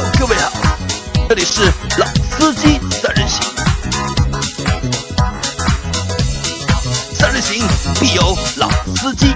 [0.00, 0.78] Hello，各位好，
[1.28, 1.60] 这里是
[1.98, 3.42] 老司机三人行，
[7.12, 7.62] 三人行
[8.00, 9.26] 必有老司机。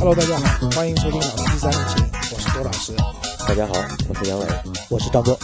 [0.00, 2.92] Hello，大家好，欢迎收听老司机三人行，我是周老师
[3.46, 3.74] 大家好，
[4.08, 4.46] 我是杨伟。
[4.88, 5.34] 我是张波。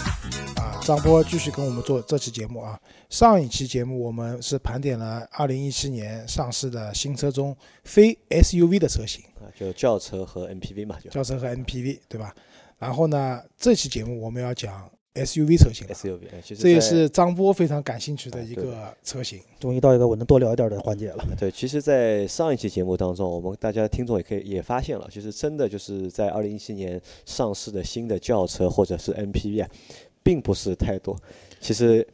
[0.56, 0.74] 啊。
[0.80, 2.76] 张波继续跟我们做这期节目啊。
[3.08, 12.34] 上一期节目我们是盘点了2017年上市的新车中非 SUV 的车型，啊，就轿车和 MPV 嘛，就轿车和 MPV，对吧？
[12.78, 16.54] 然后呢，这期节目我们要讲 SUV 车型了，SUV。
[16.54, 19.40] 这也是张波非常感兴趣的一个车型。
[19.58, 21.26] 终于到一个我能多聊一点的环节了。
[21.38, 29.70] 对，其实，在上一期节目当中，我们大家听众也可以也发现了，其实真的就是在二零一七年上市的新的轿车或者是 MPV 啊，
[30.22, 31.18] 并不是太多，
[31.62, 32.06] 其实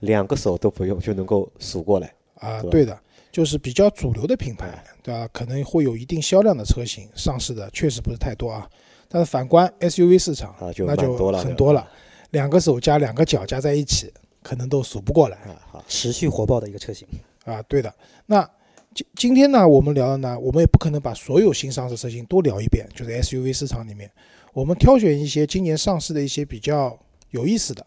[0.00, 2.12] 两个手都不用就能够数过来。
[2.40, 2.98] 啊，对的，
[3.30, 5.26] 就是比较主流的品牌，对吧？
[5.32, 8.68] 可能会有一定销量的车型上市的，确实不是太多啊。
[9.08, 11.90] 但是反观 SUV 市场，啊就那就很多了，
[12.32, 17.08] 两个手加两个脚加在一起，可能都数不过来啊，好，持续火爆的一个车型，
[17.46, 17.62] 啊。
[17.62, 17.90] 对的，
[18.26, 18.46] 那
[18.94, 24.10] 今今天呢，我们聊的呢，我们也不可能把所有新上市车型都聊一遍，就是 SUV 市场里面，
[24.52, 26.98] 我们挑选一些今年上市的一些比较
[27.30, 27.86] 有意思的、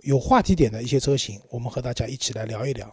[0.00, 2.92] 有话题点的一些车型，我们和大家一起来聊一聊。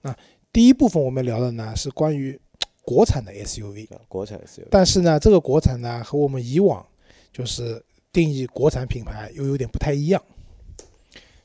[0.00, 0.16] 那
[0.50, 2.40] 第一部分我们聊的呢是关于
[2.84, 4.66] 国产的 SUV，啊国产 SUV。
[4.70, 6.86] 但是呢，这个国产呢和我们以往
[7.32, 7.82] 就是
[8.12, 10.22] 定义国产品牌又有点不太一样。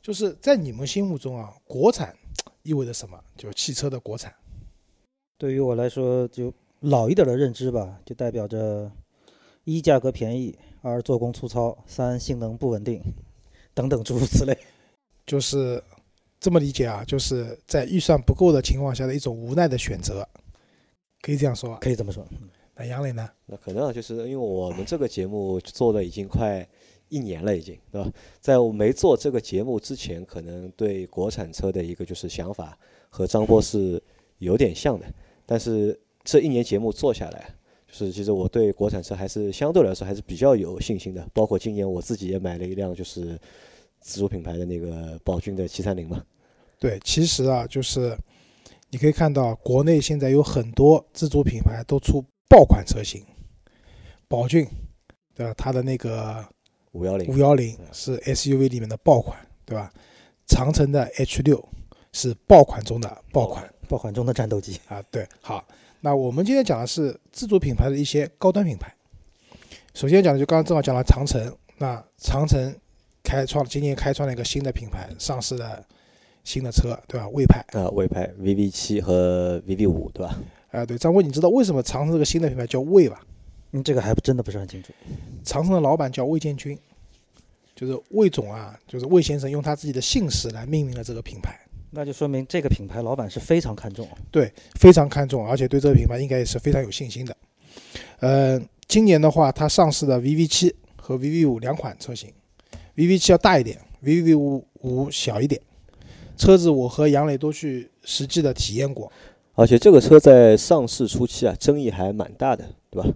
[0.02, 2.16] 就是在你们心目中啊，国产
[2.64, 3.20] 意味着什么？
[3.38, 4.34] 就是汽车的国产。
[5.38, 8.92] 对于我来说，就老一点的认知吧，就代表着
[9.64, 13.02] 一价格便宜，二做工粗糙，三性能不稳定，
[13.74, 14.58] 等等诸如此类。
[15.26, 15.82] 就是
[16.40, 20.28] 这么理解啊，就是在预算不够的情况下的一种无奈的选择，
[21.22, 21.78] 可以这样说。
[21.80, 22.26] 可以这么说。
[22.76, 23.30] 那杨磊呢？
[23.46, 26.66] 那可能啊，就是因为我们这个节目做了已经快
[27.10, 28.10] 一年了，已经对吧？
[28.40, 32.78] 在我没做这个节目之前，可能对国产车的一个就是想法
[33.10, 34.02] 和张波是
[34.38, 35.06] 有点像的，
[35.46, 37.54] 但是这一年节目做下来，
[37.86, 41.28] 就是其实我对国产车还是相对来说还是比较有信心的。
[41.34, 43.38] 包括今年我自己也买了一辆就是
[44.00, 46.24] 自主品牌的那个宝骏的七三零嘛，
[46.80, 48.18] 对，其实啊，就是
[48.92, 53.24] 你可以看到，国内现在有很多自主品牌都出爆款车型，
[54.28, 54.68] 宝骏，
[55.36, 55.54] 对吧？
[55.56, 56.44] 它的那个
[56.94, 59.92] 五幺零五幺零是 SUV 里面的爆款，对吧？
[60.48, 61.64] 长城的 H 六
[62.14, 65.00] 是爆款中的爆款爆款中的战斗机，啊。
[65.12, 65.64] 对，好，
[66.02, 68.92] 那我们今天讲的是自主品牌的一些高端品牌。
[69.94, 72.76] 首先讲的就刚刚正好讲了长城，那长城
[73.22, 75.86] 开创今年开创了一个新的品牌，上市的
[76.44, 77.28] 新的车，对吧？
[77.30, 77.64] 魏派。
[77.74, 80.40] 啊，魏派 VV 七和 VV 五对吧？
[80.72, 83.22] 啊，对，张波，你知道为什么长城这个新的品牌叫魏吧？
[83.72, 84.92] 嗯，这个还真的不是很清楚。
[85.44, 86.78] 长城的老板叫魏建军，
[87.76, 91.60] 就是魏总啊，就是魏先生用他自己的姓氏来命名了这个品牌，
[91.92, 94.08] 那就说明这个品牌老板是非常看重。
[94.32, 97.36] 对，非常看重，而且对这个品牌应该也是非常有信心的。
[98.20, 102.32] 呃，今年的话，它上市的 VV 七和 VV 五两款车型
[102.96, 105.60] ，VV 七要大一点，VV 五五小一点。
[106.40, 109.12] 车子我和杨磊都去实际的体验过，
[109.56, 113.10] 而且这个车在上市初期啊，争议还蛮大的，对吧？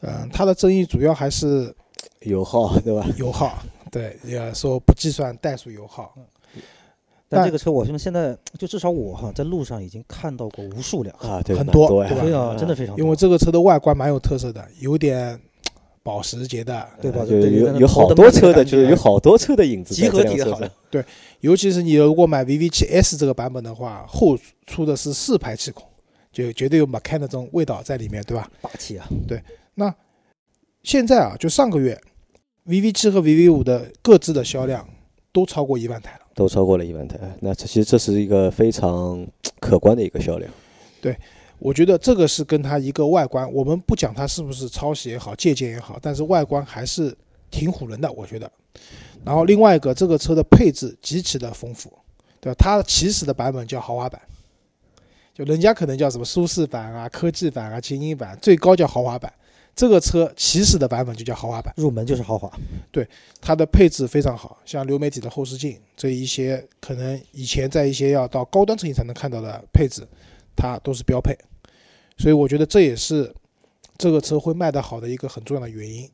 [0.00, 1.72] 嗯、它的争议主要还是
[2.20, 3.06] 油耗，对吧？
[3.18, 3.58] 油耗，
[3.90, 6.12] 对，也说不计算怠速油耗。
[7.28, 13.02] 但但这个车，我们现在就至少我哈，在路上已经看到过无数辆，啊，对，很多对吧真的非常多。
[13.02, 15.38] 因为这个车的外观蛮有特色的，有点
[16.06, 20.70] 保时捷的，对吧啊就有有好多车的，就是有好多车的影子集合体好了。
[21.40, 25.84] 尤其是你如果买 VV 7 S 这个版本的话，后出的是四排气孔，
[26.32, 28.48] 就绝对有 Macan 那种味道在里面，对吧？
[28.60, 29.08] 霸气啊！
[29.26, 29.42] 对，
[29.74, 29.92] 那
[30.84, 32.00] 现在啊，就上个月
[32.68, 34.88] ，VV 7和 VV 5的各自的销量
[35.32, 36.20] 都超过一万台了。
[36.36, 39.26] 都超过了一万台，那这其实这是一个非常
[39.58, 40.48] 可观的一个销量。
[41.58, 47.16] 我觉得这个是跟它一个外观，我们不讲它是不是抄袭也好、借鉴也好，但是外观还是
[47.50, 48.50] 挺唬人的，我觉得。
[49.24, 51.92] 然后另外一个，这个车的配置极其的丰富，
[52.40, 52.56] 对吧？
[52.58, 54.20] 它起始的版本叫豪华版，
[55.34, 59.32] 就人家可能叫什么舒适版啊、科技版啊、精英版，最高叫豪华版。
[59.74, 62.50] 这个车起始的版本就叫豪华版，入门就是豪华，
[62.90, 63.06] 对
[63.42, 70.06] 它的配置非常好，像流媒体的后视镜这一些，可能以前在一些要到高端车型才能看到的配置，
[70.56, 71.36] 它都是标配。
[72.16, 73.32] 所以我觉得这也是
[73.98, 76.08] 这个车会卖得好的一个很重要的原因。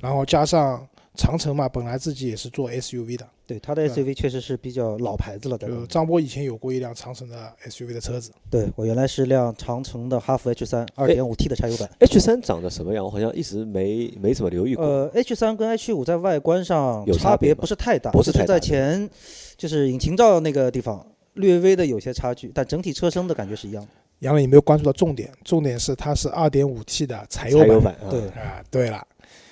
[0.00, 11.88] 然后加上长城嘛，本来自己也是做 SUV 的，对，它的 SUV 确实是比较老牌子了，在国就张波以前有过一辆长城的 SUV 的车子，对我原来是辆长城的哈弗 H 3 2.5T 的柴油版。
[12.00, 13.02] H 三长得什么样？
[13.02, 14.84] 我好像一直没没怎么留意过。
[14.84, 19.08] 呃，H 三跟 H 五在外观上有差别不是太大，就是在不是太大前
[19.56, 21.04] 就是引擎罩那个地方
[21.36, 23.88] 略微的有些差距，但整体车身的感觉是一样的。
[24.20, 29.06] 杨磊，你没有关注到重点，重点是它是 2.5T 的柴油版柴油版啊，对啊，对了，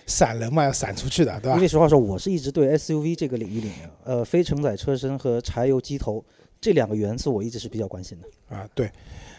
[0.06, 1.68] 闪人嘛要闪出去的，对吧因为？
[1.68, 6.24] 实话说，我是一直对 SUV 这个领域里面，呃，非承载车身和柴油机头
[6.60, 8.56] 这两个元素，我一直是比较关心的。
[8.56, 8.90] 啊，对。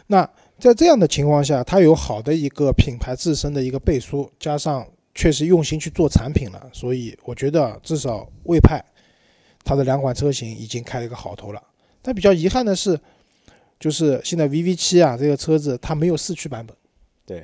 [0.08, 8.80] 那在这样的情况下，它有好的一个品牌自身的一个背书，加上确实用心去做产品了，所以我觉得至少魏派
[9.64, 11.60] 它的两款车型已经开了一个好头了。
[12.06, 13.00] 但比较遗憾的是，
[13.80, 16.78] 就是现在 VV 七啊这个车子它没有四驱版本，
[17.26, 17.44] 对，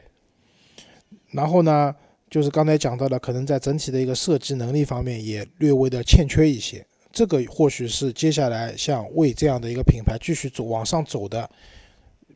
[1.32, 1.96] 然后呢，
[2.30, 6.86] 就是刚才讲到的，可能在整体的一个设计能力方面也略微的欠缺一些。
[7.12, 11.50] 这个或许是接下来像魏这样的一个品牌继续走往上走的，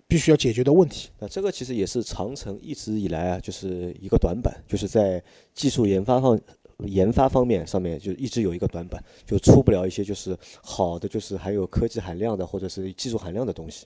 [0.08, 1.10] 必须要解决的问题。
[1.20, 5.24] 那这个其实也是长城一直以来啊，就是一个短板，就是在
[5.54, 6.42] 技术研发方
[6.80, 13.86] 研发方面上面就一直有一个短板，就出不了一些就是好的，就是还有科技含量的或者是技术含量的东西。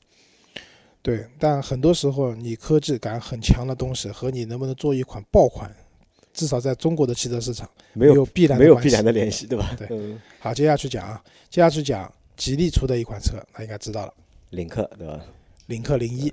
[1.01, 5.73] 对，但很多时候你科技感很强的东西和你能不能做一款爆款，
[6.33, 9.73] 至少在中国的汽车市场没有有必然没有必然的联系，对吧？
[9.77, 14.13] 对嗯，好，接下去讲啊，接下去讲吉利出的一款车，那应该知道了，
[14.49, 15.23] 领克对吧？
[15.67, 16.29] 领克零一，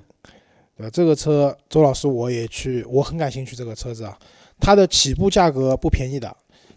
[0.76, 0.90] 对吧？
[0.90, 4.18] 这个车周老师我也去，我很感兴趣这个车子啊，
[4.58, 6.36] 它的起步价格不便宜的，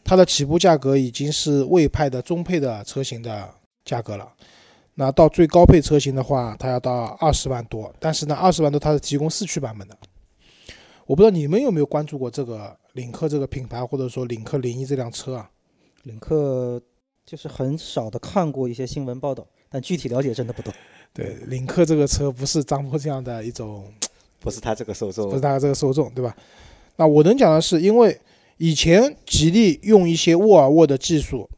[0.10, 3.48] 它的起步价格已经是魏派的中配的车型的
[3.86, 4.28] 价格了。
[4.96, 9.96] 那到最高配车型的话，它要到二十万多，但是呢，二十万多它是提供四驱版本的。
[11.06, 15.48] 我不知道你们有没有关注过这个领克这个品牌，或者说领克零一这辆车啊？
[16.06, 16.82] 领克
[17.24, 20.74] 就是很少的看过一些新闻报道，但具体了解真的不多。
[21.14, 23.86] 对，领克这个车不是张波这样的一种
[24.40, 26.36] 不是他这个受众不是他这个受众，对吧？
[26.96, 28.20] 那我能讲的是，因为
[28.60, 31.50] 以前吉利用一些沃尔沃的技术，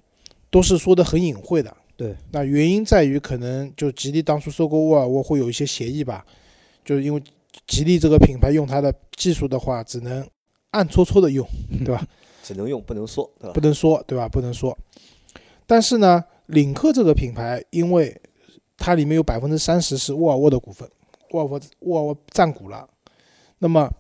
[0.52, 1.76] 都是说的很隐晦的。
[1.98, 6.24] 对，那原因在于可能就吉利当初收购沃尔沃会有一些协议吧，
[6.86, 7.22] 就是因为
[7.66, 10.24] 吉利这个品牌用它的技术的话，只能
[10.70, 11.48] 暗搓搓的用，
[11.84, 12.08] 对吧？
[12.44, 13.62] 只能用不能说，对吧不？
[13.62, 14.30] 能说，对吧？
[14.30, 14.78] 不能说。
[15.66, 18.16] 但是呢，领克这个品牌，因为
[18.78, 20.88] 它里面有百分之三十是沃尔沃的股份，
[21.32, 22.88] 沃尔沃沃尔沃占股了，
[23.58, 23.92] 那么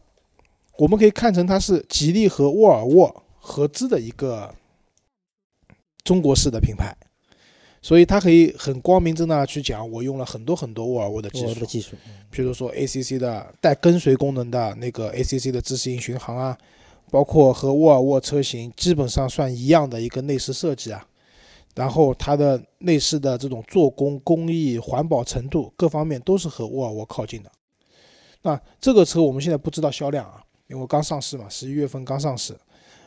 [0.81, 4.51] 我们可以看成它是吉利和沃尔沃合资的一个
[6.03, 6.91] 中国式的品牌，
[7.83, 11.65] 所以它可以很光明正大的去讲，我用了很多很多沃尔沃的技术。
[11.67, 11.95] 技术，
[12.31, 16.57] 比如说 ACC 的带跟随功能的那个 ACC 的自适应巡航啊，
[17.11, 21.05] 包括和沃尔沃车型基本上算一样的一个内饰设计啊，
[21.75, 27.51] 然后它的内饰的这种做工工艺、环保程度各方面都是和沃尔沃靠近的。
[28.41, 32.57] 那这个车我们现在不知道销量啊，因为刚上市嘛，十一月份刚上市，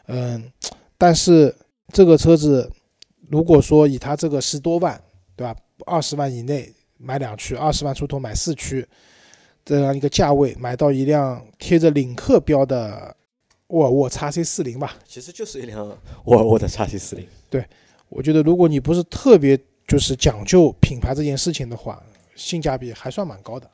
[0.07, 0.53] 嗯，
[0.99, 1.55] 但是
[1.93, 2.71] 这个车子
[3.31, 5.03] 如果说以它这个十多万，
[5.35, 5.57] 对吧？
[5.87, 8.87] 二十万以内买两驱，二十万出头买四驱，
[9.65, 13.17] 这样一个价位买到一辆贴着领克标的
[13.69, 15.89] 沃尔沃 x C 四零吧，其实就是一辆
[16.27, 17.27] 沃尔沃的 x C 四零。
[17.49, 17.65] 对
[18.11, 19.59] 我觉得如果你不是特别
[19.89, 22.01] 就是讲究品牌这件事情的话，
[22.37, 23.69] 性价比还算蛮高的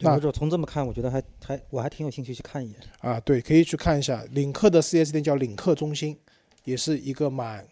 [0.00, 2.80] 那或者从这么看，我觉得还还我还挺有兴趣去看一眼。
[3.00, 3.20] 啊。
[3.20, 6.18] 对，可以去看一下领克的 4S 店叫领克中心，
[6.64, 7.66] 也是一个蛮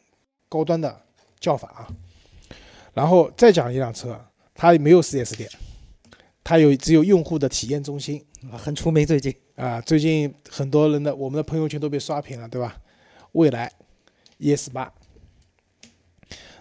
[0.49, 1.03] 高端的
[1.41, 1.89] 叫法啊。
[2.95, 4.21] 然后再讲一辆车，
[4.55, 5.49] 它没有 4S 店，
[6.45, 8.25] 它有只有用户的体验中心。
[8.53, 9.35] 啊，很出名最近。
[9.57, 12.77] 啊，最近很多人的我们的朋友圈都被刷屏了，对吧？
[13.33, 13.73] 蔚来
[14.39, 14.93] ES 八，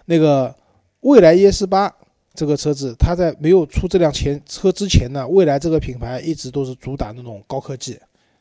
[0.06, 0.54] 那个
[1.00, 1.94] 蔚来 ES 八
[2.38, 7.98] 这个车子，它在没有出这辆前车之前呢，蔚来这个品牌一直都是主打那种高科技。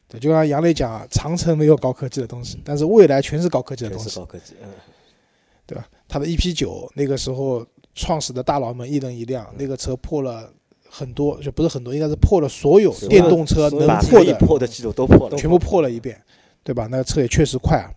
[0.08, 4.70] 对，就像杨磊讲啊，长城没有高科技的东西，但是蔚来全是高科技的东西是高，科技，嗯，
[5.66, 5.84] 对吧？
[6.08, 10.48] 它的 EP 九那个时候创始的大佬们一人一辆，那个车破了
[10.88, 16.22] 很多，就不是很多，应该是破了所有电动车能破的破的记录都破了，全部破了一遍，
[16.64, 16.88] 对吧？
[16.92, 17.90] 那个车也确实快啊。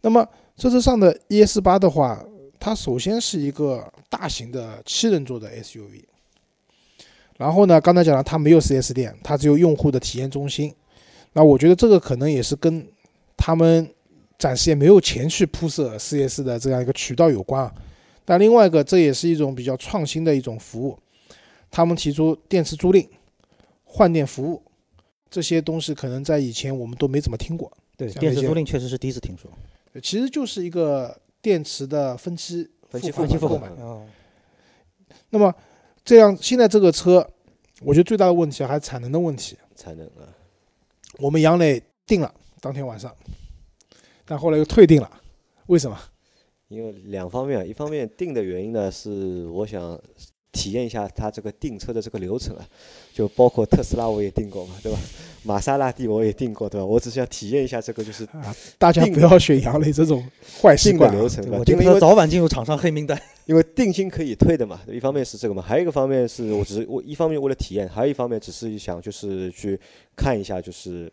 [0.00, 2.20] 那么这车上的 ES 八的话，
[2.60, 6.04] 它首先是一个大型的七人座的 SUV，
[7.38, 10.72] 然后呢，刚才讲了它没有 4S 店，它只有用户的体验中心。
[11.32, 12.86] 那我觉得这个可能也是跟
[13.36, 13.88] 他们
[14.38, 17.74] 暂时也没有钱去铺设 4S 的这样一个渠道有关啊。
[18.26, 20.98] 但另外一个，这也是一种比较创新的一种服务，
[21.70, 23.08] 他们提出电池租赁、
[23.84, 24.62] 换电服务
[25.30, 27.72] 这些东西，可能在以前我们都没怎么听过。
[27.96, 29.50] 对，电池租赁确实是第一次听说。
[30.02, 33.72] 其实就是一个电池的分期分期付付款
[35.30, 35.54] 那么
[36.04, 37.28] 这样现在这个车，
[37.82, 39.56] 我觉得最大的问题还是产能的问题。
[39.76, 40.28] 产能啊。
[41.18, 43.14] 我们杨磊定了当天晚上，
[44.24, 45.10] 但后来又退订了，
[45.66, 45.98] 为什么？
[46.68, 50.00] 因为两方面，一方面定的原因呢是我想
[50.52, 52.68] 体验一下它这个订车的这个流程啊，
[53.12, 54.98] 就包括特斯拉我也订过嘛，对吧？
[55.42, 56.84] 玛莎拉蒂我也订过，对吧？
[56.84, 58.28] 我只是要体验一下这个就是
[58.76, 60.22] 大家不要学杨磊这种
[60.60, 61.14] 坏习惯啊。
[61.14, 61.58] 流程，对吧？
[61.58, 63.20] 我觉得定了因为他早晚进入厂商黑名单。
[63.46, 69.80] 因为定金可以退的嘛，一方面是这个嘛，还有一个方面是我只是我一方面为了体验，还有一方面只是想就是去
[70.14, 71.10] 看一下，就是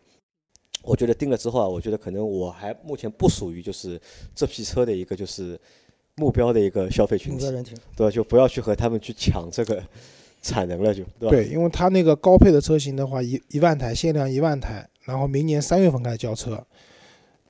[0.82, 4.00] 我觉得定了之后啊，我觉得可能我还目前不属于就是
[4.36, 5.58] 这批车的一个就是
[6.18, 7.46] 目标的一个消费群体
[7.96, 8.10] 对吧？
[8.10, 9.82] 就不要去和他们去抢这个
[10.42, 11.30] 产能了，就对吧？
[11.30, 16.62] 对，因为它那个高配的车型的话，一一万台限量一万台，然后明年三月份开始交车，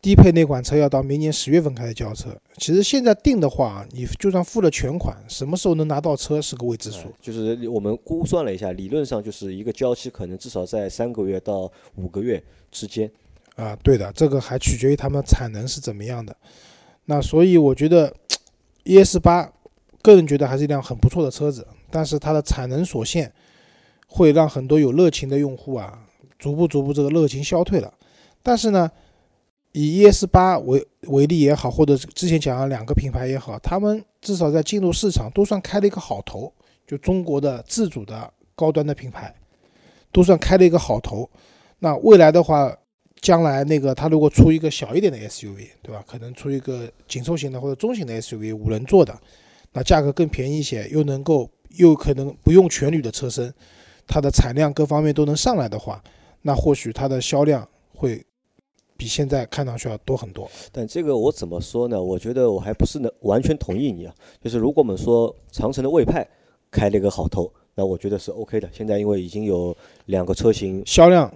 [0.00, 2.30] 低配那款车要到明年十月份开始交车。
[2.58, 7.12] 其实现在定的话，你就算付了全款，什么时候能拿到车是个未知数哎。
[7.20, 13.10] 就是我们估算了一下，理论上就是一个交期可能至少在三个月到五个月之间。
[13.56, 16.36] 啊，对的，这个还取决于他们产能是怎么样的。
[17.06, 18.12] 那所以我觉得
[18.88, 19.52] ES 八，
[20.00, 23.30] 个人觉得还是一辆很不错的车子，但是它的产能所限，
[24.06, 26.06] 会让很多有热情的用户啊，
[26.38, 27.92] 逐步逐步这个热情消退了。
[28.42, 28.90] 但是呢，
[29.72, 36.50] 以 ES 八为为例也好，或者之前讲的两个品牌也好，他们至少在进入市场都算开了一个好头，
[36.86, 39.34] 就中国的自主的高端的品牌，
[40.10, 41.28] 都算开了一个好头。
[41.80, 42.74] 那未来的话，
[43.20, 46.04] 将来那个它如果出一个小一点的 SUV，对吧？
[46.06, 49.18] 可能出一个紧凑型的或者中型的 SUV，五人座的，
[49.72, 53.52] 那价格更便宜一些，又能够又可能不用全铝的车身，
[54.06, 56.02] 它的产量各方面都能上来的话，
[56.42, 58.24] 那或许它的销量会
[58.96, 60.50] 比现在看上去要多很多。
[60.72, 62.02] 但这个我怎么说呢？
[62.02, 64.14] 我觉得我还不是能完全同意你啊。
[64.42, 66.26] 就是如果我们说长城的魏派
[66.70, 68.68] 开了一个好头，那我觉得是 OK 的。
[68.72, 71.32] 现在因为已经有两个车型销量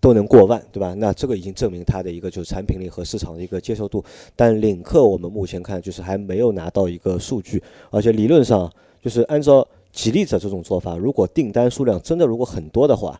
[0.00, 0.94] 都能过万，对吧？
[0.94, 4.04] 那这个已经证明它的一个就是产品力和市场的一个接受度。
[4.36, 13.18] 但领克我们目前看就是还没有拿到一个数据，而且理论上就是按照吉利者这种做法，如果订单数量真的如果很多的话，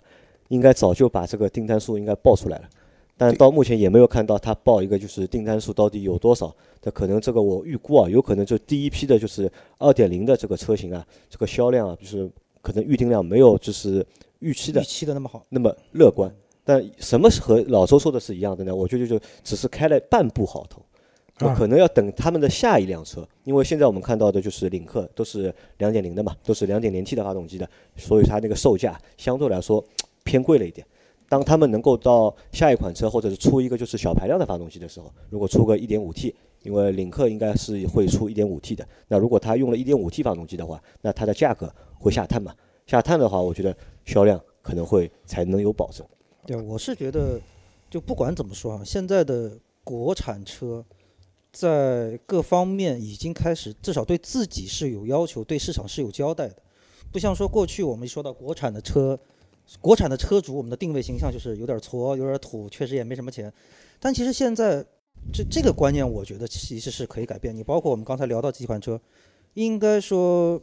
[0.48, 2.68] 应该早就把这个订单数应该报出来了。
[3.16, 6.54] 但到目前也没有看到它报一个就是订单数到底有多少。
[6.84, 12.30] 那可能这个我预估啊，有可能就第一批的就是二点零的这个车型啊，这个销量啊，就是
[12.62, 14.06] 可能预订量没有就是
[14.38, 16.32] 预期的预期的那么好，那么乐观。
[16.68, 18.76] 但什么是和老周说的是一样的呢？
[18.76, 20.82] 我觉得就只是开了半步好头，
[21.40, 29.82] 我可能要等他们的下一辆车，因为现在我们看到的就是领克都是两点零的嘛，都是两点零 T 的发动机的，所以它那个售价相对来说
[30.24, 30.86] 偏贵了一点。
[31.26, 36.34] 当他们能够到下一款车或者是出一个就是小排量的发动机的时候，如果出个 1.5T，
[36.64, 42.54] 因为领克应该是会出 1.5T 的，那如果它用了一点 5T 发动机的话，那它的价格会下探嘛？
[42.86, 46.06] 下探的话，我觉得销量可能会才能有保证。
[46.48, 47.38] 对，我是觉得，
[47.90, 49.52] 就不管怎么说啊，现在的
[49.84, 50.82] 国产车
[51.52, 56.56] 在各方面已经开始，至少对自己是有要求，对市场是有交代的。
[57.12, 59.20] 不像说过去我们说到国产的车，
[59.78, 63.52] 国产的车主，我们的定位形象就是有点挫，有点土，确实也没什么钱。
[64.00, 64.82] 但其实现在
[65.30, 67.54] 这这个观念，我觉得其实是可以改变。
[67.54, 68.98] 你包括我们刚才聊到几款车，
[69.52, 70.58] 应该说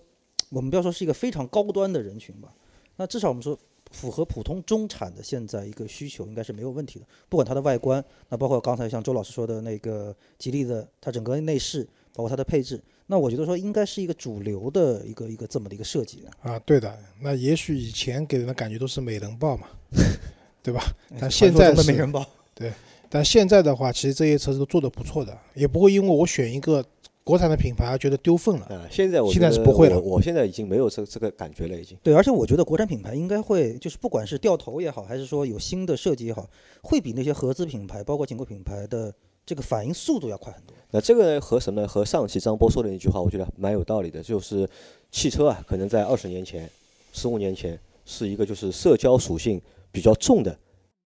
[0.50, 2.52] 我们不要说是一个非常高端的人群吧，
[2.96, 3.56] 那至少我们说
[3.96, 7.06] 符合普通中产的现在一个需求，应该是没有问题的。
[7.30, 16.52] 不管它的外观，那包括刚才像周老师说的那个吉利的它整个内饰，包括它的配置，那我觉得说应该是一个主流的一个一个这么的一个设计啊。
[16.52, 16.94] 啊，对的。
[17.22, 19.68] 那也许以前给人的感觉都是美人豹嘛，
[20.62, 20.84] 对吧？
[21.18, 22.74] 但现在是美人豹，对
[23.10, 26.84] 但现在的话，其实这些车子都做得不错的，也不会因为我选一个
[27.26, 28.68] 国产的品牌觉得丢份了。
[28.68, 31.98] 啊，现在我现在是不会了我我现在已经没有这这个感觉了，已经。
[32.04, 36.48] 对，而且我觉得国产品牌应该会，就是不管是掉头也好，还是说有新的设计也好，
[36.84, 39.12] 会比那些合资品牌，包括进口品牌的
[39.44, 40.76] 这个反应速度要快很多。
[40.92, 41.88] 那这个和什么呢？
[41.88, 44.70] 和上期张波说的那句话，我觉得蛮有道理的，就是
[45.12, 46.70] 汽车啊，可能在二十年前、
[47.12, 49.60] 十五年前是一个就是社交属性
[49.92, 50.56] 比较重的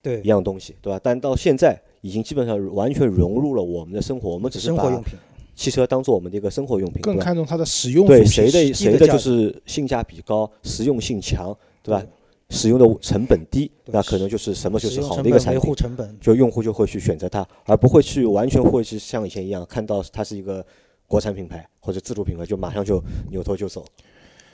[0.02, 1.00] 对一，样东西，对吧？
[1.02, 5.18] 但到现在已经基本上完全融入了我们的生活，我们只是把生活用品。
[5.60, 12.02] 汽车当做我们的一个生活用品，更看重它的使用对谁的谁的就是性价比高、实用性强，对吧？
[12.50, 15.76] 使用的成本低，对那可能就是什么就是好的一个产品
[16.22, 20.66] 就用户就会去选择它，而不会去完全会去像以前一样看到它是一个
[21.06, 23.84] 国产品牌或者自主品牌，就马上就扭头就走。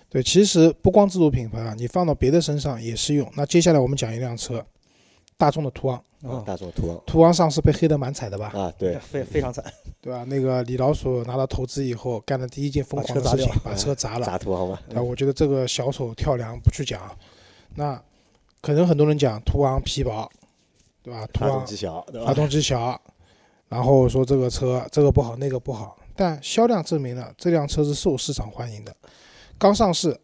[0.09, 3.31] 对，其实不光自主品牌啊，你放到别的身上也适用。
[3.37, 4.65] 那接下来我们讲一辆车，
[5.37, 8.51] 大众的途昂，啊，大众途昂途昂上市被黑的蛮惨的吧？
[8.55, 9.63] 啊，对， 非非常惨。
[10.01, 10.23] 对吧？
[10.27, 14.25] 那个李老鼠拿到投资以后，干的第一件疯狂的事情 把车砸了。
[14.25, 17.01] 砸途昂吧，啊，我觉得这个小丑跳梁不去讲，
[17.75, 17.99] 那
[18.61, 20.29] 可能很多人讲途昂皮薄，
[21.01, 21.27] 对吧？
[21.33, 22.33] 途发动昂机小，发？
[22.33, 23.01] 动机小，
[23.67, 28.95] 然后说这个车这个不好那个不好，但销量证明了这辆车是受市场欢迎的。
[29.57, 30.15] 刚上市，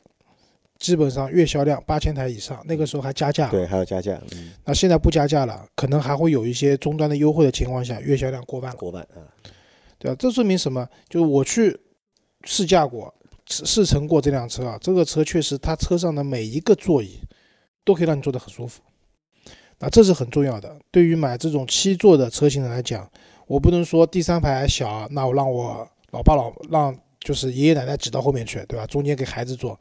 [0.81, 8.77] 基本上月销量八千台以上，那个时候还加价，对，还要加价，嗯，那现在不加价了，可能还会有一些终端的优惠的情况下，月销量过万了。
[8.77, 9.21] 过万啊，
[9.99, 10.15] 对吧？
[10.17, 10.89] 这说明什么？
[11.07, 11.79] 就是我去
[12.45, 13.13] 试驾过、
[13.47, 17.19] 试试乘过这辆车啊，这个车确实它车上的每一个座椅
[17.85, 18.81] 都可以让你坐得很舒服。
[19.77, 20.75] 那这是很重要的。
[20.89, 23.07] 对于买这种七座的车型来讲，
[23.45, 28.87] 我不能说第三排小，那我让我老爸老让就是爷爷奶奶挤到后面去，对吧？
[28.87, 29.77] 中间给孩子坐，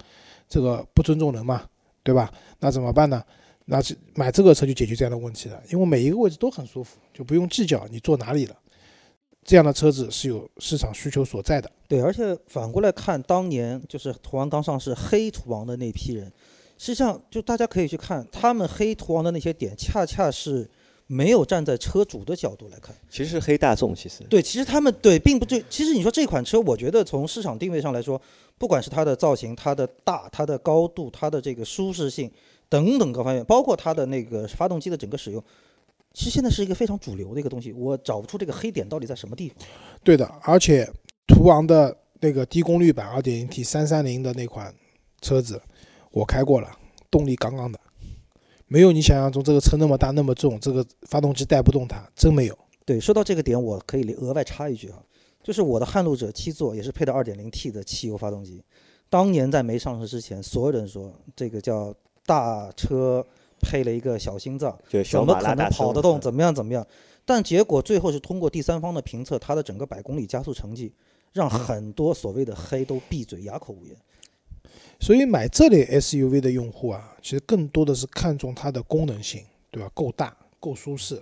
[0.50, 1.62] 这个不尊重人嘛，
[2.02, 2.30] 对吧？
[2.59, 3.25] 那怎么办呢？
[3.66, 8.57] 那是买这个车就解决这样的问题了，因为每一个位置都很舒服，就不用计较你坐哪里了。
[9.45, 11.71] 这样的车子是有市场需求所在的。
[11.88, 16.26] 对，而且反过来看，当年就是途昂刚上市黑途昂的那批人，
[16.78, 20.69] 实际上就大家可以去看他们黑途昂的那些点，恰恰是
[21.07, 22.95] 没有站在车主的角度来看。
[23.09, 25.64] 其实是黑大众，其实对，其实他们对并不对。
[25.71, 28.21] 其实你说这款车，我觉得从市场定位上来说，
[28.61, 32.31] 不管是它的造型、它的大、它的高度、它的这个舒适性
[32.69, 35.43] 等等各方面，包括它的那个发动机的整个使用，
[36.12, 37.73] 其实现在是一个非常主流的一个东西。
[37.73, 39.57] 我找不出这个黑点到底在什么地方。
[40.05, 40.87] 对的，而且
[41.26, 44.75] 途昂的那个低功率版 2.0T 三三零的那款
[45.23, 45.59] 车子，
[46.11, 46.71] 我开过了，
[47.11, 47.81] 动力杠杠的，
[48.67, 52.59] 没有你想象中这个车那么大那么重，这个发动机带不动它，真没有。
[52.85, 54.99] 对，说到这个点，我可以额外插一句啊，
[55.50, 58.62] 就是我的撼路者七座也是配的 2.0T 的汽油发动机。
[59.09, 61.92] 当年在没上市之前，所有人说这个叫
[62.25, 63.26] 大车
[63.61, 64.78] 配了一个小心脏，
[65.11, 66.21] 怎么可能跑得动？
[66.21, 66.87] 嗯怎么样怎么样？
[67.25, 70.95] 但结果最后是通过第三方的评测，它的整个百公里加速成绩，
[71.33, 73.97] 让很多所谓的黑都闭嘴哑口无言。
[75.00, 79.90] 所以买这类 SUV 的用户啊，其实更多的是看重它的功能性，对吧？
[79.92, 81.20] 够大、够舒适，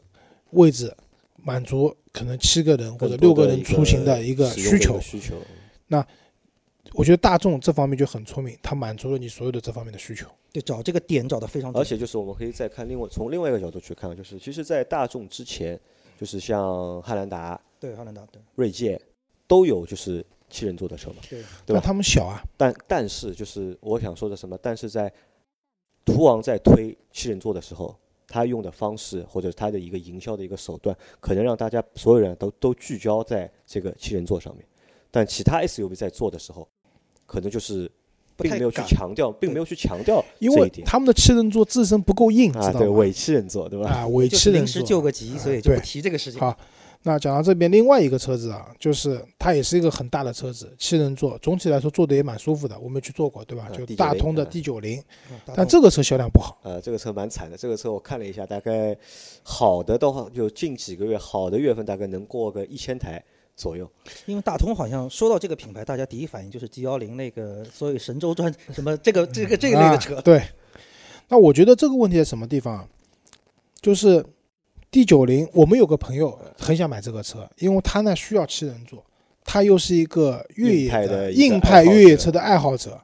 [0.51, 0.95] 位置
[1.37, 5.01] 满足可能七个人或者六个人出行的一个需求。
[5.01, 5.37] 需求，
[5.87, 6.05] 那
[6.95, 10.27] 我觉得大众这方面就很聪明，它满足了你所有的这方面的需求。
[10.51, 11.81] 对找这个点找的非常准。
[11.81, 15.79] 而且就是我们可以再看另外从另外一个角度去看，就是其实，在大众之前，
[16.19, 19.01] 就是像汉兰达、对汉兰达，对锐界
[19.47, 21.17] 都有就是七人座的车嘛。
[21.29, 24.59] 对对吧他们小啊，但但是就是我想说的什么？
[24.63, 25.13] 但是在
[26.07, 27.95] 途昂在推七人座的时候，
[28.29, 34.65] 他用的方式或者他的一个营销的一个手段，可能让大家所有人都都聚焦在这个七人座上面。
[35.11, 36.69] 但其他 SUV 在做的时候，
[37.25, 37.91] 可能就是
[38.37, 42.87] 并没有去强调，并没有去强调因为这一点他们的七人座自身不够硬，啊，对？
[42.87, 43.89] 伪七人座，对吧？
[43.89, 44.97] 啊，伪就是临时七人座。
[44.97, 46.39] 救个急，所以就不提这个事情。
[46.39, 46.55] 好
[47.09, 53.67] 那讲到这边，另外一个车子啊，就是它也是一个很大的车子，七人座，总体来说坐的也蛮舒服的，我们去坐过，对吧？
[53.67, 55.03] 啊就大通的啊 D 九零，
[55.57, 56.59] 但这个车销量不好。
[56.63, 57.57] 呃，这个车蛮惨的。
[57.57, 58.95] 这个车我看了一下，大概
[59.43, 63.25] 好的的话，就近几个月好的月份大概能过个一千台
[63.57, 63.91] 左右。
[64.27, 70.21] 因为大通好像说到这个品牌，大家第一反应就是 G 幺零那个所以神州专什么这个这个这一类的车啊。。
[70.21, 70.43] 对，
[71.29, 72.87] 那我觉得这个问题在什么地方啊？
[73.81, 74.23] 就是
[74.91, 79.05] D 九零，我们有个朋友很想买这个车，因为他呢需要七人座，
[79.45, 82.99] 他又是一个越野硬派的硬派越野车的爱好者，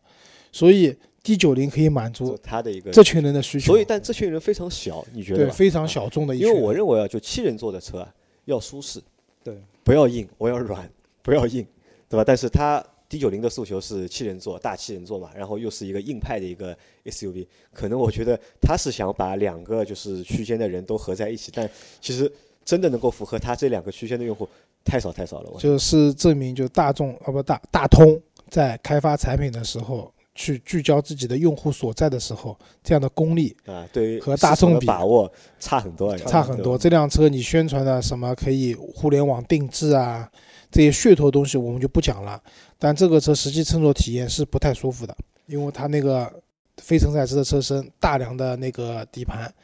[0.50, 3.66] 所以 D 九零可以满足他的一个这群人的需求。
[3.66, 5.50] 所以，但这群人非常小，你觉得对？
[5.50, 6.56] 非常小众的一群人。
[6.56, 8.14] 因为我认为啊，就七人座的车啊，
[8.46, 9.00] 要舒适，
[9.42, 10.90] 对，不要硬，我要软，
[11.22, 11.66] 不要硬，
[12.08, 12.24] 对吧？
[12.26, 21.68] 但是它 D 九零的诉求是七人座，大七人座嘛，然后又是一个硬派的一个 SUV，可能我觉得他是想把两个就是区间的人都合在一起，但
[22.00, 22.30] 其实
[22.64, 24.48] 真的能够符合他这两个区间的用户
[24.84, 25.52] 太少太少了。
[25.58, 36.76] 就是证明，就大众啊不大大通在开发产品的时候，去聚焦自己的用户所在的时候，这样的功力啊，对和大众比把握差很多啊，差很多。
[36.76, 40.28] 这辆车你宣传的什么可以互联网定制啊，
[40.74, 42.42] 这些噱头东西我们就不讲了。
[42.80, 46.30] 但这个车实际乘坐体验是不太舒服的，因为它那个
[46.78, 49.54] 非承载式的车身、大梁的那个底盘，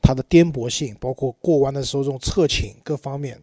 [0.00, 3.38] 它的颠簸性，包括过弯的时候这种侧倾各方面，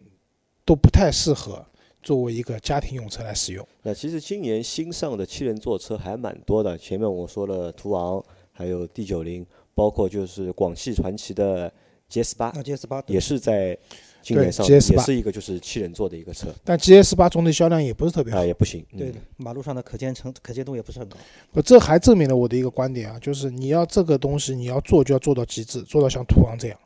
[0.64, 1.64] 都不太适合
[2.02, 3.64] 作为一个家庭用车来使用。
[3.82, 11.72] 那其实今年新上的七人座车还蛮多的，前面我说了途昂，还有 D 九零，包括就是广汽传祺的
[12.10, 13.78] GS 八，那 GS 八也是在
[14.24, 18.84] 今对年上，GS8 也是一个就是七人座的一个车但 GS 八总体销量也不是特别好啊，，也不行。
[18.92, 21.18] 嗯对的，马路上的可见程可见度也不是很高。
[21.52, 26.78] 不这还证明了我的一个观点啊，就是你要这个东西你要做就要做到极致，做到像途昂这样，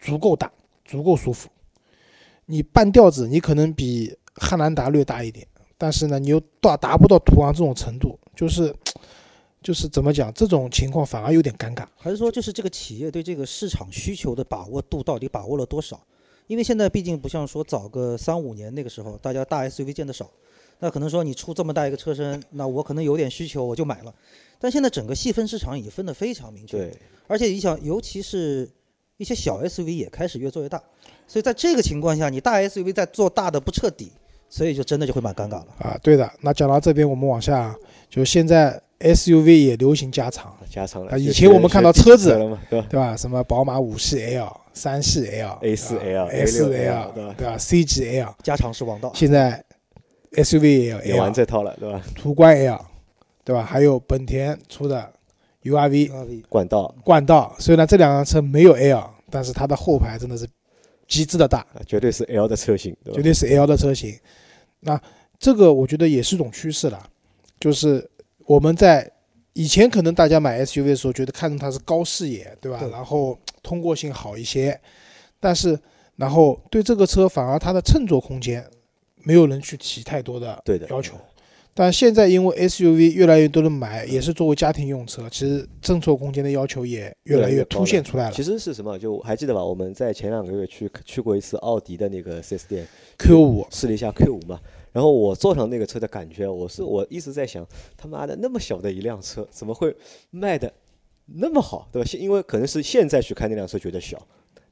[0.00, 0.50] 足够大，
[0.84, 1.48] 足够舒服。
[2.46, 5.46] 你半吊子，你可能比汉兰达略大一点，
[5.78, 8.74] 但是呢，你又到达不到途昂这种程度，就是
[9.62, 11.86] 就是怎么讲，这种情况反而有点尴尬。
[11.96, 16.04] 还是说，就是这个企业对这个市场需求的把握度到底把握了多少？
[16.52, 20.30] 因为现在毕竟不像说早个三五年那个时候，大家大 SUV 见得少，
[20.80, 24.14] 那可能说你出这么大一个车身，那我可能有点需求我就买了。
[24.60, 26.94] 但现在整个细分市场已经分得非常明确，对，
[27.26, 28.68] 而且你想，尤其是
[29.16, 30.78] 一些小 SUV 也开始越做越大，
[31.26, 34.12] 所以在这个情况下，你大 SUV 在做大的不彻底，
[34.50, 35.68] 所以就真的就会蛮尴尬了。
[35.78, 36.30] 啊，对的。
[36.42, 37.74] 那讲到这边，我们往下，
[38.10, 41.12] 就现在 SUV 也流行加长，加长了。
[41.12, 42.36] 啊，以前我们看到车子，
[42.68, 42.86] 对吧？
[42.90, 43.16] 对吧？
[43.16, 47.34] 什么宝马五系 L、三系 L、A 四 L、S 四 L，对吧？
[47.38, 49.62] 对吧？C 级 L，加长是王道，现在
[50.32, 52.02] SUV 也有也玩这套了，对吧？
[52.14, 52.80] 途观 L，
[53.44, 53.64] 对吧？
[53.64, 55.12] 还有本田出的
[55.64, 60.46] URV，URV 管道冠道，虽然这两辆车没有 L，但是它的后排真的是
[61.06, 63.16] 极致的大，啊，绝对是 L 的车型，对吧？
[63.16, 64.18] 绝对是 L 的车型。
[64.80, 65.00] 那
[65.38, 67.06] 这个我觉得也是一种趋势了，
[67.60, 68.08] 就是
[68.46, 69.10] 我们在
[69.54, 72.78] 以前可能大家买 SUV 的时候，觉得看中它是高视野，对吧？
[72.78, 74.80] 对然后通过性好一些，
[75.38, 75.78] 但是
[76.16, 78.64] 然后对这个车反而它的乘坐空间
[79.24, 81.16] 没有人去提太多的对的要求。
[81.74, 88.42] 但现在因为 SUV 越来越多人买，也是作为家庭用车，其实乘坐空间的要求也越来越凸显出来了其。
[88.42, 88.98] 实是什么？
[88.98, 89.64] 就还记得吧？
[89.64, 92.86] 我们在前两个月去去过一次奥迪的那个 4S 店
[93.16, 94.60] ，Q 五试了一下 Q 五嘛。
[94.92, 99.94] 然后我坐上那个车的感觉，我是我一直在想，他妈的那么小的一辆车，怎么会
[100.30, 100.72] 卖的
[101.26, 102.06] 那么好，对吧？
[102.06, 104.20] 现因为可能是现在去看那辆车觉得小，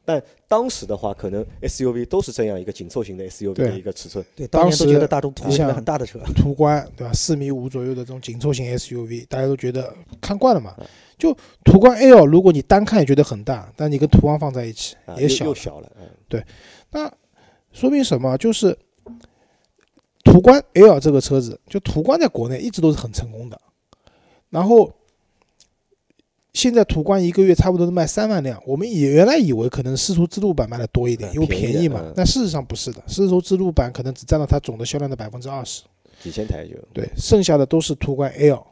[0.05, 4.25] 但当时的话，可能 SUV 都是这样一个紧凑型的 SUV 的一个尺寸。
[4.35, 7.13] 对，当年都觉得大众途是个你像很大的车，途观，对吧？
[7.13, 10.77] 四米五左右的这种紧凑型 SUV，大家都觉得看惯了嘛。
[11.17, 16.45] 就途观 L，如果你单看也觉得很大，但你跟途观放在一起啊，也小了，又小了，嗯，对
[16.91, 17.13] 那
[17.73, 18.37] 说明什么？
[18.39, 18.77] 就是
[20.25, 23.61] 途观 L 这个车子，就途观在国内一直都是很成功的。
[24.51, 24.93] 然后
[26.53, 32.13] 现在途观一个月差不多都卖三万辆，我们也原来以为可能丝绸之路版卖的多一点，嗯因为便宜嘛嗯。
[32.17, 35.83] 但事实上不是的，丝绸之路版可能只占了它总的销量的百分之二十。
[36.21, 38.67] 几千台就对，剩下的都是途观 L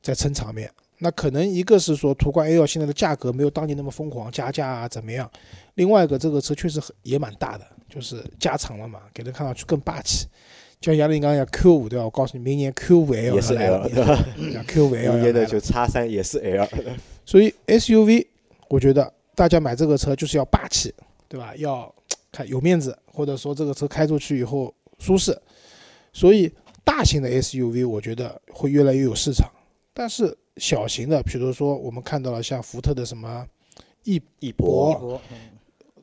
[0.00, 0.70] 在撑场面。
[0.98, 5.28] 那可能一个是说途观 L 现在的价格没有当年那么疯狂加价啊怎么样，
[5.74, 10.28] 另外一个这个车确实很也蛮大的，就是加长了嘛，给人看上去更霸气。
[10.82, 12.04] 就像杨林刚刚讲 Q 五对吧？
[12.04, 14.64] 我告诉你，明年 Q 五 L 也是来 L 了对吧？
[14.66, 16.68] Q 五 L 就叉三也是 L，
[17.24, 18.26] 所以 SUV，
[18.68, 20.92] 我觉得大家买这个车就是要霸气，
[21.28, 21.54] 对吧？
[21.56, 21.94] 要
[22.32, 25.40] 看有面子，或者说这个车开出去以后舒适。
[26.12, 26.52] 所以
[26.84, 29.48] 大型的 SUV 我觉得会越来越有市场，
[29.94, 33.46] 但是小型的，比如说我们看到了像福特的什么
[34.02, 35.20] 翼翼博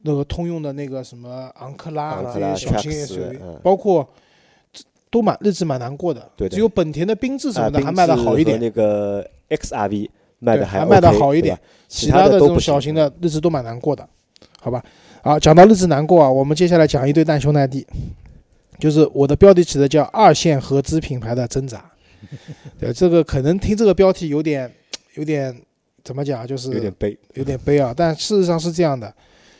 [0.03, 4.07] 那个通用的那个什么昂克拉这些小型 SUV，、嗯包括
[5.12, 6.56] 都蛮日子蛮难过的，对的。
[6.56, 11.60] 只有本田的缤智什啊，么的还卖的好一点，那个 XRV 卖的对还卖得 OK，好一点。
[11.88, 14.08] 其他，的这种小型的日子都蛮难过的，
[14.60, 14.84] 好吧？
[15.24, 17.86] 好，讲到日子难过啊，我们接下来讲一对难兄难弟，
[18.80, 21.84] 就是我的标题起的叫“二线合资品牌的挣扎
[22.80, 24.72] ”。对，这个可能听这个标题有点
[25.15, 25.60] 有点
[26.04, 29.12] 怎么讲，就是有点悲，有点悲啊，但事实上是这样的：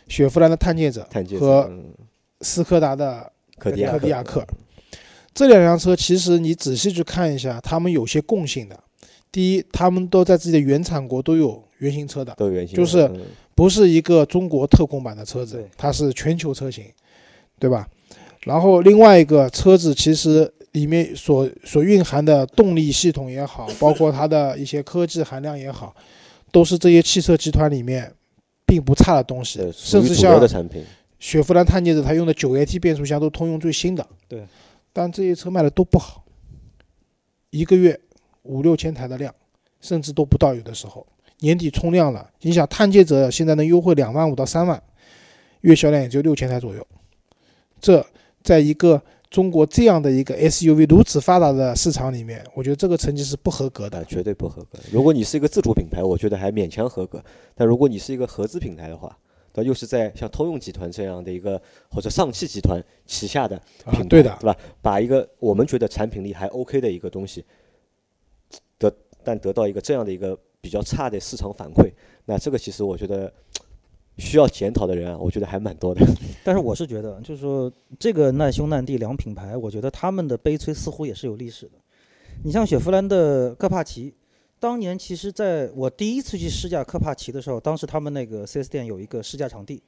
[0.08, 1.08] 雪佛兰的探界者
[1.40, 1.94] 和嗯。
[2.42, 4.48] 斯柯达的柯迪亚柯迪亚克
[5.40, 8.78] 这两辆车，其实你仔细去看一下，它们有些共性的。
[9.32, 13.22] 第一，他们都在自己的原产国都有原型车的，都有原型，就是嗯。
[13.56, 16.84] 不是一个中国特供版的车子，它是全球车型，
[17.58, 17.88] 对吧？
[18.44, 25.96] 然后另外一个车子其实里面所所蕴含的动力系统也好， 包括它的一些科技含量也好，
[26.52, 28.12] 都是这些汽车集团里面
[28.66, 30.38] 并不差的东西，，甚至像
[31.20, 34.42] 雪佛兰探界者，它用的九 AT 变速箱都通用最新的，对，
[34.92, 36.24] 但这些车卖的都不好，
[37.50, 38.00] 一个月
[38.44, 39.34] 五六千台的量，
[39.82, 41.06] 甚至都不到，有的时候
[41.40, 44.82] 年底冲量了，你想探界者现在能优惠两万五到三万，
[45.62, 46.86] 月销量也就六千台左右，
[47.80, 48.06] 这
[48.44, 54.04] 在一个中国这样的一个 SUV 如此发达的市场里面，我觉得这个成绩是不合格的，。
[54.06, 54.80] 绝对不合格。
[54.92, 57.20] 如果你是一个自主品牌，我觉得还勉强合格；
[57.54, 59.16] 但如果你是一个合资品牌的话，
[59.54, 64.56] 那又是在像通用集团这样的一个或者上汽集团旗下的啊品牌，，对的，对吧？
[64.82, 67.44] 把一个我们觉得产品力还 OK 的一个东西，
[68.78, 71.92] 得但得到一个这样的一个比较差的市场反馈，
[72.26, 73.32] 那这个其实我觉得
[74.18, 76.06] 需要检讨的人啊，我觉得还蛮多的。
[76.44, 81.74] 但是我是觉得，就是说这个难兄难弟两品牌，我觉得他们的悲催似乎也是有历史的。
[82.44, 84.14] 你像雪佛兰的科帕奇，
[84.60, 89.82] 当年其实在我第一次去试驾科帕奇的时候，当时他们那个 4S 店有一个试驾场地，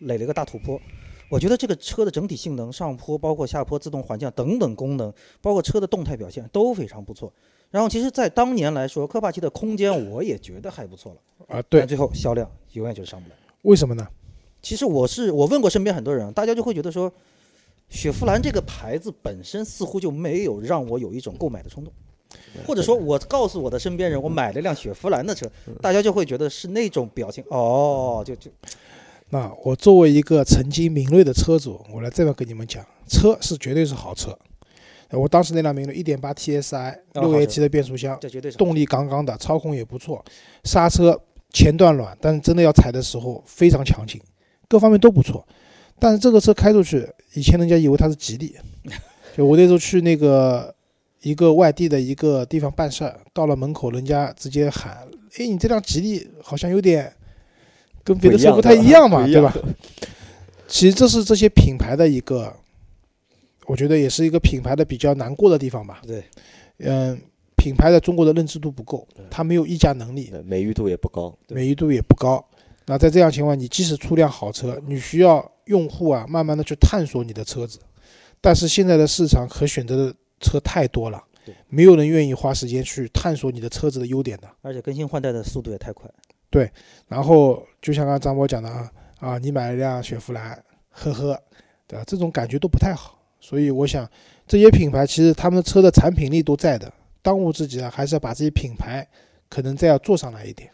[0.00, 0.80] 垒了一个大土坡。
[1.28, 7.32] 我觉得这个车的整体性能、上坡、包括下坡、自动缓降等等功能，包括车的动态表现都非常不错。
[7.70, 11.20] 然后，其实，在当年来说，科帕奇的空间我也觉得还不错了。
[11.48, 13.36] 啊，对但，最后销量永远就是上不来。
[13.62, 14.06] 为什么呢？
[14.60, 17.10] 其实我是我问过身边很多人，大家就会觉得说，
[17.88, 21.90] 雪佛兰这个牌子本身似乎就没有让我有一种购买的冲动，
[22.66, 25.46] 或者说，我告诉我的身边人我买了辆雪佛兰的车，
[25.80, 28.50] 大家就会觉得是那种表情，哦，就就。
[29.30, 34.38] 那我作为一个曾经明锐的车主，我来这么跟你们讲，车是绝对是好车。
[35.08, 37.38] 呃我当时那辆明锐1.8 TSI 六哦好车。
[37.38, 40.24] AT 的变速箱，这绝对是动力杠杠的，操控也不错，
[40.64, 41.18] 刹车
[41.50, 44.20] 前段软，但是真的要踩的时候非常强劲，
[44.68, 45.46] 各方面都不错。
[45.98, 48.56] 但是这个车开出去，以前人家以为它是吉利，
[49.36, 50.74] 就我那时候去那个
[51.22, 55.06] 一个外地的一个地方办事儿，到了门口，人家直接喊
[55.38, 57.12] ：“哎，你这辆吉利好像有点
[58.04, 59.54] 跟别的车不太一样嘛，样对吧？”
[60.68, 62.52] 其实这是这些品牌的一个，
[63.66, 66.00] 我觉得也是一个品牌的比较难过的地方吧。
[66.06, 66.24] 对，
[66.78, 67.20] 嗯，
[67.56, 71.36] 品牌在中国的认知度不够，它没有溢价能力，呃美誉度也不高。
[71.48, 72.44] 美誉度也不高。
[72.86, 77.78] 那在这样情况，你即使出辆好车，你需要用户啊慢慢的去探索你的车子，
[78.40, 84.48] 但是现在的市场可选择的车太多了对，没有人愿意花时间去探索你的车子的优点的。
[84.60, 86.06] 而且更新换代的速度也太快。
[86.50, 86.70] 对
[87.08, 91.40] 然后就像刚刚张博讲的啊，啊，你买了辆雪佛兰，呵呵，
[91.86, 92.04] 对吧？
[92.06, 93.18] 这种感觉都不太好。
[93.40, 94.08] 所以我想，
[94.46, 99.06] 这些品牌其实他们的车的产品力都在的，当务之急啊，还是要把这些品牌
[99.48, 100.70] 可能再要做上来一点，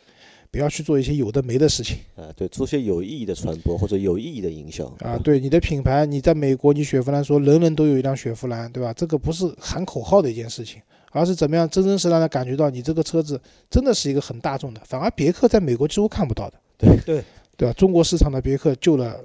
[0.51, 5.19] 不要去做一些有的没的事情啊，对，做些有意义的传播或者有意义的营销啊。
[5.23, 8.93] 对你的品牌，你在美国，你雪佛兰说人人都有一辆雪佛兰，对吧？
[8.95, 10.81] 这个不是喊口号的一件事情，
[11.13, 14.81] 而是怎么样真真实实的感觉到你这个车子真的是一个很大众的。
[14.87, 17.25] 反而别克在美国几乎看不到的，对对
[17.57, 17.75] 对吧？
[17.75, 19.21] 中国市场的别克救了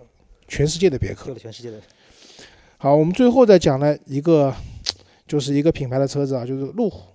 [0.50, 1.34] 全世界的别克救。
[1.34, 1.80] 了全世界的。
[2.78, 4.54] 好，我们最后再讲了一个，
[5.26, 7.13] 就是一个品牌的车子啊，就是路虎。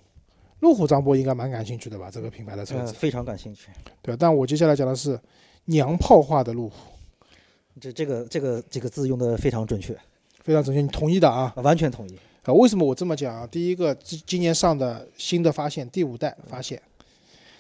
[0.61, 2.11] 路虎张波应该蛮感兴趣的吧？
[2.11, 3.69] 这个品牌的车呃，子，非常感兴趣。
[4.03, 4.17] 对。
[4.17, 5.19] 但我接下来讲的是
[5.67, 6.75] 娘炮化的路虎，
[7.81, 9.97] 这这个这个这个字用的非常准确，
[10.43, 11.53] 非常准确，你同意的啊？
[11.57, 12.19] 完全同意。
[12.45, 13.47] 啊，为什么我这么讲啊？
[13.47, 16.81] 第一个，今今年上的新的发现，第五代发现，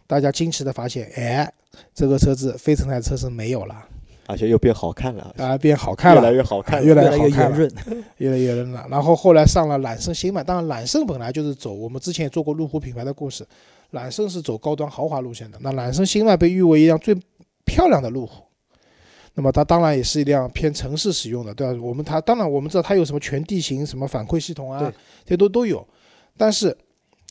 [0.06, 1.52] 大家惊奇的发现，哎，
[1.94, 3.86] 这个车子非承载车身没有了，
[4.28, 6.84] 而且又变好看了，啊，变好看了，越来越好看了。
[6.84, 7.72] 越来越圆润。
[8.18, 8.86] 越来越润了。
[8.90, 13.42] 然后后来上了揽胜星嘛，当然揽胜本来就是走我们之前也做过路虎品牌的故事，
[13.92, 15.56] 揽胜是走高端豪华路线的。
[15.62, 17.16] 那揽胜星脉被誉为一辆最
[17.64, 18.42] 漂亮的路虎，
[19.32, 21.80] 那么它当然也是一辆偏城市使用的，对吧？
[21.80, 24.92] 我们它当然我们知道它有什么全地形、什么反馈系统啊，
[25.24, 25.82] 这些都都有，
[26.36, 26.76] 但是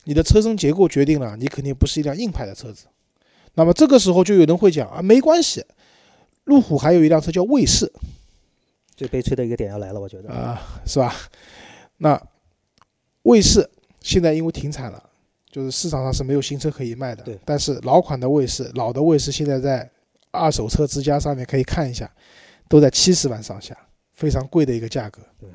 [0.05, 2.85] 你的车身结构决定了你肯定不是一辆硬派的车子。
[3.53, 5.63] 那么这个时候就有人会讲啊，没关系，
[6.47, 7.91] 路虎还有一辆车叫卫士，
[8.95, 10.29] 最悲催的一个点要来了，我觉得。
[10.29, 11.13] 啊、是吧？
[11.97, 12.21] 那
[13.23, 13.69] 卫士
[14.01, 15.09] 现在因为停产了，
[15.51, 17.23] 就是市场上是没有新车可以卖的。
[17.23, 19.89] 对但是老款的卫士，老的卫士现在在
[20.31, 22.09] 二手车之家上面可以看一下，
[22.69, 23.77] 都在七十万上下，
[24.13, 25.21] 非常贵的一个价格。
[25.37, 25.49] 对，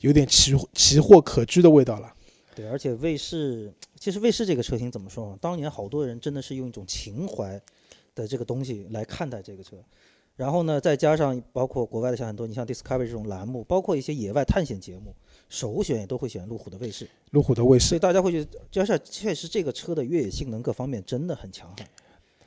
[0.00, 2.12] 有点奇奇货可居的味道了。
[2.54, 5.38] 对，而且卫士，其实卫士这个车型怎么说呢？
[5.40, 7.58] 当年好多人真的是用一种情怀
[8.14, 9.76] 的这个东西来看待这个车，
[10.38, 15.12] 然后呢，再加上包括国外的像很多，你像 Discovery 这种栏目，包括一些野外探险节目，
[15.48, 21.84] 首选也都会选路虎的卫士，路虎的卫士所以大家会觉得，加上确实这个车的越野性能各方面真的很强悍。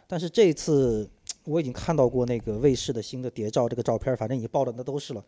[0.07, 1.09] 但是这次
[1.43, 5.25] 我已经看到过那个卫士的新的谍照这个照片，反正已经爆的那都是了，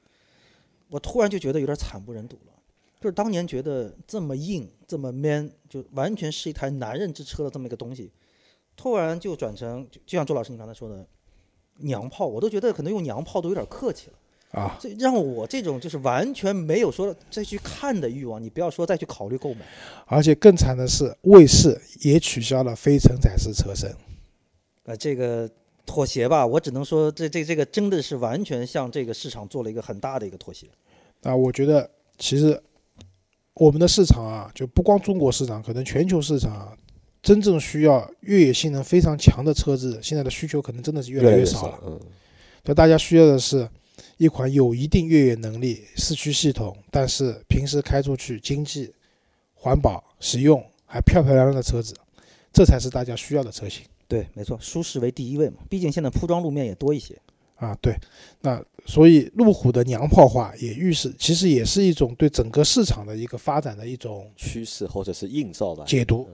[0.87, 2.53] 我突然就觉得有点惨不忍睹了。
[3.01, 8.09] 就是当年觉得这么硬、这么 man，就完全是一台男人之车的这么一个东西，
[8.77, 11.05] 突然就转成就就像周老师你刚才说的
[11.77, 14.13] 娘炮，我都觉得可能用娘炮都有点客气了。
[14.59, 19.65] 啊，这让我这种就是完全没有说再去看的欲望，你不要说再去考虑购买。
[20.05, 23.91] 而且更惨的是，卫士也取消了非承载式车身。
[24.83, 25.49] 呃，这个
[25.87, 30.67] 妥协吧，我只能说这这这个真的是完全向这个市场做了一个很大的一个妥协。
[31.23, 32.61] 啊，我觉得其实
[33.55, 36.77] 我们的市场啊，就不光中国市场，可能全球市场啊，
[37.23, 41.79] 真正需要越野性能非常强的车子，现在的需求可能真的是越来越越少了。
[41.85, 41.99] 嗯，
[42.63, 43.67] 对，大家需要的是
[44.17, 48.93] 一款有一定越野能力、四驱系统，但是平时开出去经济、
[49.53, 51.95] 环保、实用还漂漂亮亮的车子，
[52.51, 57.17] 这才是大家需要的车型对，没错，舒适为第一位嘛，毕竟现在铺装路面也多一些。
[57.55, 57.73] 啊。
[57.81, 57.97] 对，
[58.41, 65.85] 那所以路虎的娘炮化也预示，其实也是一种对整个市场的一个发展的一种趋势或者是映照吧。
[65.87, 66.27] 解读，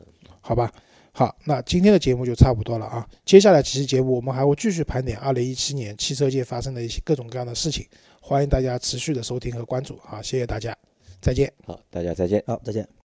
[0.50, 0.74] 好吧？
[1.12, 3.08] 好，那今天的节目就差不多了啊。
[3.24, 7.86] 接下来几期节目，我们还会继续盘点二零一七年汽车界发生的一些各种各样的事情，
[8.20, 9.96] 欢迎大家持续的收听和关注。
[9.98, 10.76] 啊，谢谢大家，
[11.22, 11.54] 再见。
[11.68, 12.44] 好，大家再见。
[12.48, 12.90] 好，再见。